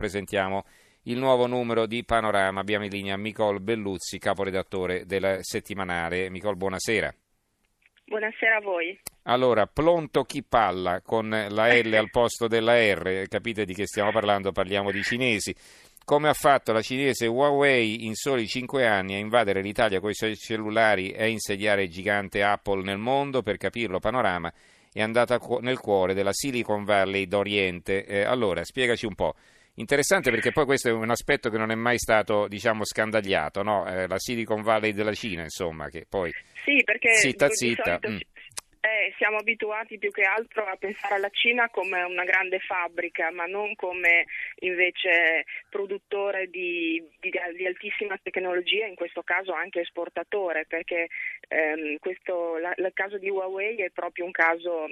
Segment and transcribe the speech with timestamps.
[0.00, 0.64] presentiamo
[1.02, 2.60] il nuovo numero di Panorama.
[2.60, 6.30] Abbiamo in linea Micol Belluzzi, caporedattore del settimanale.
[6.30, 7.14] Micol, buonasera.
[8.06, 8.98] Buonasera a voi.
[9.24, 14.10] Allora, pronto chi palla con la L al posto della R, capite di che stiamo
[14.10, 14.52] parlando?
[14.52, 15.54] Parliamo di cinesi.
[16.02, 20.14] Come ha fatto la cinese Huawei in soli 5 anni a invadere l'Italia con i
[20.14, 23.42] suoi cellulari e a insediare il gigante Apple nel mondo?
[23.42, 24.50] Per capirlo, Panorama
[24.92, 28.06] è andata nel cuore della Silicon Valley d'Oriente.
[28.06, 29.34] Eh, allora, spiegaci un po'.
[29.80, 33.86] Interessante perché poi questo è un aspetto che non è mai stato, diciamo, scandagliato, no?
[33.86, 36.30] eh, la Silicon Valley della Cina, insomma, che poi...
[36.64, 37.98] Sì, perché zitta, zitta.
[38.06, 38.18] Mm.
[38.82, 43.46] Eh, siamo abituati più che altro a pensare alla Cina come una grande fabbrica, ma
[43.46, 44.26] non come
[44.60, 51.08] invece produttore di, di, di altissima tecnologia, in questo caso anche esportatore, perché
[51.48, 54.88] ehm, questo, la, il caso di Huawei è proprio un caso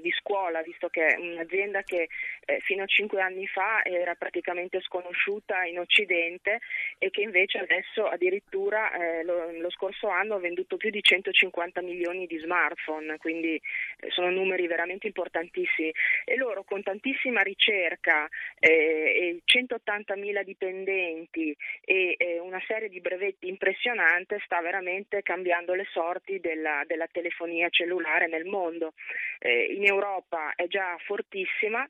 [0.00, 2.08] di scuola, visto che è un'azienda che
[2.44, 6.60] eh, fino a cinque anni fa era praticamente sconosciuta in Occidente
[6.98, 11.80] e che invece adesso addirittura eh, lo, lo, scorso anno ha venduto più di 150
[11.82, 15.92] milioni di smartphone, quindi eh, sono numeri veramente importantissimi
[16.24, 18.28] e loro con tantissima ricerca
[18.58, 25.86] eh, e 180 mila dipendenti e una serie di brevetti impressionante sta veramente cambiando le
[25.90, 28.92] sorti della, della telefonia cellulare nel mondo.
[29.38, 31.86] Eh, in Europa è già fortissima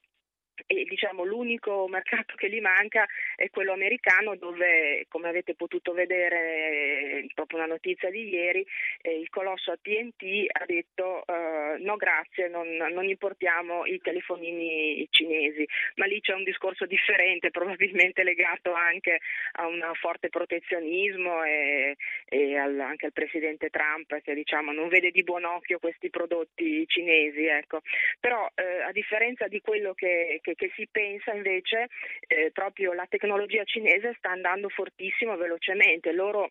[0.66, 7.26] e diciamo l'unico mercato che gli manca è quello americano dove come avete potuto vedere
[7.34, 8.64] proprio una notizia di ieri
[9.02, 15.66] eh, il colosso AT&T ha detto eh, no grazie non, non, importiamo i telefonini cinesi
[15.96, 19.20] ma lì c'è un discorso differente probabilmente legato anche
[19.52, 21.96] a un forte protezionismo e,
[22.28, 26.86] e al, anche al presidente Trump che diciamo non vede di buon occhio questi prodotti
[26.86, 27.80] cinesi ecco.
[28.20, 31.88] però eh, a differenza di quello che che, che si pensa invece
[32.28, 36.12] eh, proprio la tecnologia cinese sta andando fortissimo velocemente.
[36.12, 36.50] Loro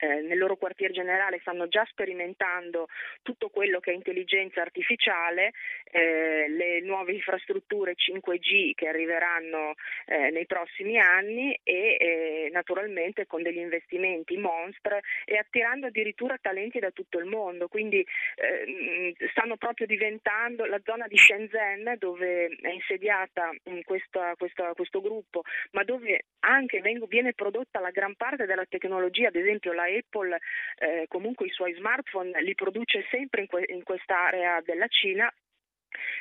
[0.00, 2.88] eh, nel loro quartier generale stanno già sperimentando
[3.22, 5.52] tutto quello che è intelligenza artificiale,
[5.84, 9.74] eh, le nuove infrastrutture 5G che arriveranno
[10.06, 16.78] eh, nei prossimi anni e eh, naturalmente con degli investimenti monstre e attirando addirittura talenti
[16.78, 17.68] da tutto il mondo.
[17.68, 23.50] Quindi eh, stanno proprio diventando la zona di Shenzhen dove è insediata
[23.84, 29.36] questa, questa, questo gruppo, ma dove anche viene prodotta la gran parte della tecnologia, ad
[29.36, 30.38] esempio la Apple
[30.78, 35.32] eh, comunque i suoi smartphone li produce sempre in, que- in quest'area della Cina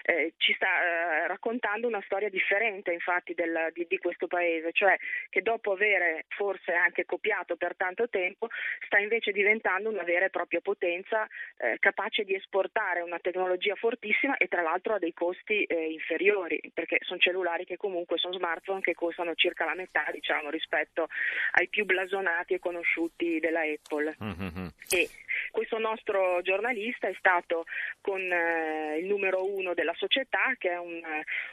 [0.03, 4.97] eh, ci sta eh, raccontando una storia differente infatti del, di, di, questo paese, cioè
[5.30, 8.47] che dopo avere forse anche copiato per tanto tempo
[8.85, 14.38] sta invece diventando una vera e propria potenza eh, capace di esportare una tecnologia fortissima
[14.38, 18.81] e tra l'altro a dei costi eh, inferiori, perché sono cellulari che comunque sono smartphone
[18.81, 21.07] che costano circa la metà diciamo, rispetto
[21.53, 24.16] ai più blasonati e conosciuti della Apple.
[24.24, 24.68] Mm-hmm.
[24.90, 25.09] E
[25.51, 27.66] questo nostro giornalista è stato
[28.01, 31.02] con eh, il numero uno della società, che è un,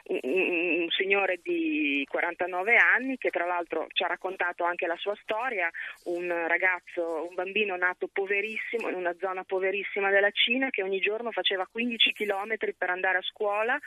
[0.05, 5.17] un, un, signore di 49 anni, che tra l'altro ci ha raccontato anche la sua
[5.23, 5.71] storia,
[6.05, 11.31] un ragazzo, un bambino nato poverissimo in una zona poverissima della Cina, che ogni giorno
[11.33, 13.79] faceva 15 km per andare a scuola,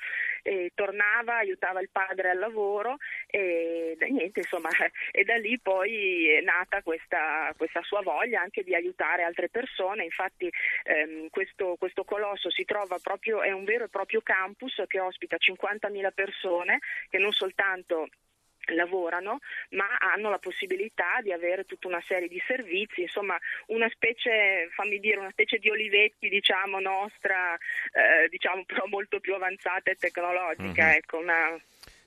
[0.76, 2.98] tornava, aiutava il padre al lavoro
[3.32, 4.70] e, niente, insomma,
[5.12, 10.04] e da lì poi è nata questa, questa sua voglia anche di aiutare altre persone.
[10.04, 10.52] Infatti
[10.84, 15.38] ehm, questo, questo colosso si trova proprio, è un vero e proprio campus che ospita
[15.38, 16.80] 50.000 persone
[17.10, 18.08] che non soltanto
[18.74, 24.70] lavorano ma hanno la possibilità di avere tutta una serie di servizi, insomma una specie,
[24.72, 29.96] fammi dire, una specie di Olivetti diciamo nostra, eh, diciamo però molto più avanzata e
[29.96, 30.96] tecnologica, mm-hmm.
[30.98, 31.60] ecco, una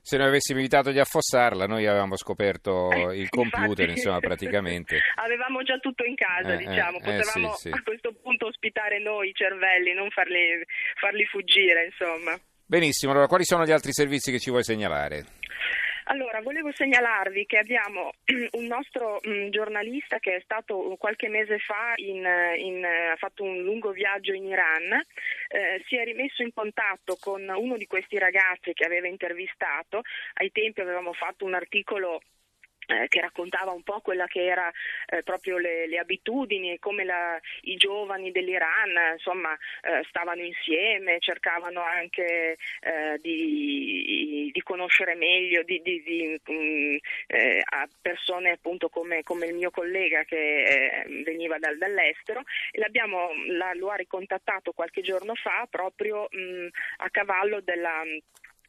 [0.03, 4.99] se noi avessimo evitato di affossarla, noi avevamo scoperto eh, il computer, infatti, insomma, praticamente.
[5.15, 7.71] Avevamo già tutto in casa, eh, diciamo, eh, potevamo sì, sì.
[7.71, 10.63] a questo punto ospitare noi i cervelli, non farli,
[10.99, 12.37] farli fuggire, insomma.
[12.67, 15.41] Benissimo, allora quali sono gli altri servizi che ci vuoi segnalare?
[16.05, 18.11] Allora, volevo segnalarvi che abbiamo
[18.59, 22.27] un nostro mh, mm, giornalista che è stato qualche mese fa, in,
[22.59, 25.01] in, ha fatto un lungo viaggio in Iran,
[25.53, 30.01] eh, si è rimesso in contatto con uno di questi ragazzi che aveva intervistato,
[30.35, 32.23] ai tempi avevamo fatto un articolo
[33.09, 34.71] che raccontava un po' quella che era
[35.07, 39.53] eh, proprio le, le, abitudini e come la, i giovani dell'Iran insomma
[39.83, 46.99] eh, stavano insieme, cercavano anche eh, di, di, conoscere meglio di, di, di um,
[47.65, 52.43] a persone appunto come, come, il mio collega che eh, veniva dal, dall'estero.
[52.71, 56.69] E la, lo ha ricontattato qualche giorno fa proprio mh,
[56.99, 58.03] a cavallo della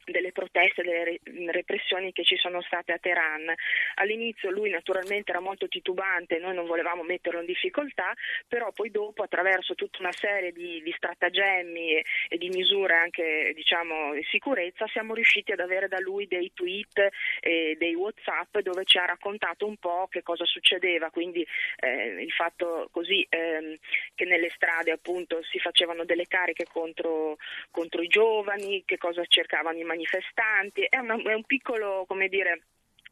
[0.04, 1.18] delle proteste, delle
[1.50, 3.52] repressioni che ci sono state a Teheran.
[3.96, 8.12] All'inizio lui naturalmente era molto titubante, noi non volevamo metterlo in difficoltà,
[8.48, 13.52] però poi dopo attraverso tutta una serie di, di stratagemmi e, e, di misure anche
[13.54, 17.08] diciamo, di sicurezza siamo riusciti ad avere da lui dei tweet
[17.40, 21.46] e dei whatsapp dove ci ha raccontato un po' che cosa succedeva, quindi
[21.80, 23.76] eh, il fatto così ehm,
[24.14, 27.36] che nelle strade appunto si facevano delle cariche contro,
[27.70, 32.62] contro i giovani, che cosa cercavano i manifestanti, è, una, è un piccolo, come dire,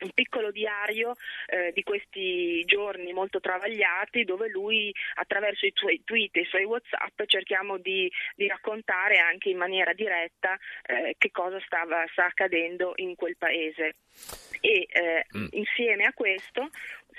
[0.02, 1.14] un piccolo diario
[1.46, 6.64] eh, di questi giorni molto travagliati dove lui attraverso i suoi tweet e i suoi
[6.64, 12.94] whatsapp cerchiamo di, di raccontare anche in maniera diretta eh, che cosa stava, sta accadendo
[12.96, 13.94] in quel paese
[14.60, 15.46] e eh, mm.
[15.52, 16.68] insieme a questo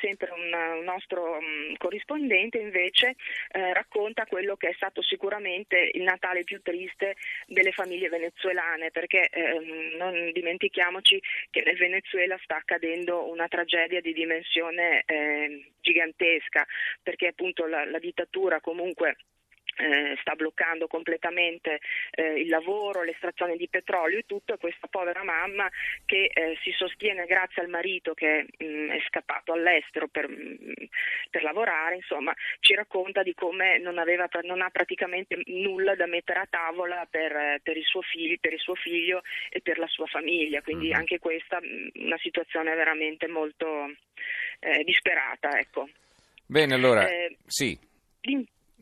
[0.03, 3.15] sempre un, nostro um, corrispondente invece
[3.51, 7.15] eh, racconta quello che è stato sicuramente il Natale più triste
[7.47, 14.11] delle famiglie venezuelane perché eh, non dimentichiamoci che nel Venezuela sta accadendo una tragedia di
[14.11, 16.65] dimensione eh, gigantesca
[17.01, 19.15] perché appunto la, la dittatura comunque
[19.75, 21.79] eh, sta bloccando completamente
[22.11, 25.69] eh, il lavoro, l'estrazione di petrolio e tutto, e questa povera mamma
[26.05, 30.33] che eh, si sostiene grazie al marito che mh, mm, è scappato all'estero per, mh,
[30.33, 30.73] mm,
[31.29, 36.39] per, lavorare, insomma, ci racconta di come non, aveva, non, ha praticamente nulla da mettere
[36.39, 40.61] a tavola per, per, il figlio, per, il suo figlio, e per la sua famiglia,
[40.61, 40.97] quindi mm-hmm.
[40.97, 43.91] anche questa mh, mm, una situazione veramente molto
[44.59, 45.57] eh, disperata.
[45.59, 45.89] Ecco.
[46.45, 47.77] Bene, allora, eh, sì.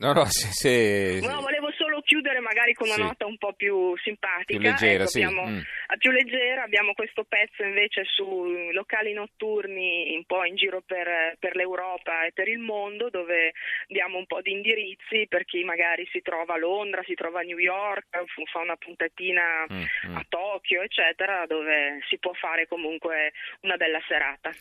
[0.02, 1.20] No, no, se, se...
[1.22, 3.02] no, volevo solo chiudere magari con una sì.
[3.04, 4.58] nota un po' più simpatica.
[4.58, 5.22] Più leggera, ecco, sì.
[5.22, 5.60] Abbiamo, mm.
[5.98, 11.56] Più leggera, abbiamo questo pezzo invece su locali notturni un po' in giro per, per,
[11.56, 13.54] l'Europa e per il mondo, dove
[13.88, 17.44] diamo un po' di indirizzi per chi magari si trova a Londra, si trova a
[17.44, 18.08] New York,
[18.52, 20.16] fa una puntatina mm, mm.
[20.16, 24.52] a Tokyo, eccetera, dove si può fare comunque una bella serata.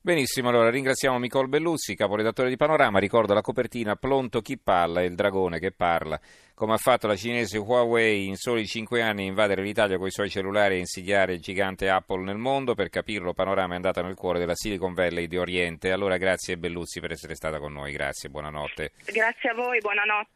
[0.00, 2.98] Benissimo, allora ringraziamo Nicole Belluzzi, caporedattore di Panorama.
[2.98, 6.18] Ricordo la copertina Plonto chi parla, il dragone che parla,
[6.60, 10.10] come ha fatto la cinese Huawei in soli cinque anni a invadere l'Italia con i
[10.10, 12.74] suoi cellulari e insidiare il gigante Apple nel mondo.
[12.74, 15.90] Per capirlo, Panorama è andata nel cuore della Silicon Valley di Oriente.
[15.90, 18.92] Allora grazie Belluzzi per essere stata con noi, grazie, buonanotte.
[19.06, 20.32] Grazie a voi, buonanotte.